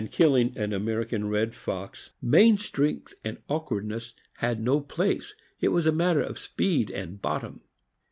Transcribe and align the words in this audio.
killing 0.11 0.51
an 0.57 0.73
American 0.73 1.29
red 1.29 1.53
fox 1.53 2.09
main 2.23 2.57
strength 2.57 3.13
and 3.23 3.37
awkward 3.49 3.85
ness 3.85 4.13
had 4.37 4.59
no 4.59 4.79
place— 4.81 5.35
it 5.61 5.67
was 5.67 5.85
a 5.85 5.91
matter 5.91 6.23
of 6.23 6.39
speed 6.39 6.89
and 6.89 7.21
bottom. 7.21 7.61